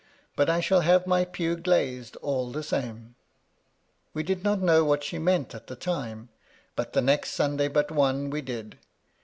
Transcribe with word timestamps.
"But 0.35 0.49
I 0.49 0.61
shall 0.61 0.81
have 0.81 1.05
my 1.05 1.25
pew 1.25 1.55
glazed 1.55 2.15
all 2.23 2.49
the 2.51 2.63
same." 2.63 3.13
We 4.15 4.23
did 4.23 4.43
not 4.43 4.59
know 4.59 4.83
what 4.83 5.03
she 5.03 5.19
meant 5.19 5.53
at 5.53 5.67
the 5.67 5.75
time; 5.75 6.29
but 6.75 6.93
the 6.93 7.01
next 7.03 7.33
Sunday 7.33 7.67
but 7.67 7.91
one 7.91 8.31
we 8.31 8.41
did. 8.41 8.79